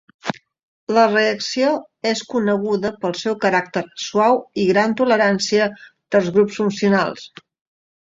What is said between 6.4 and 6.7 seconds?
grups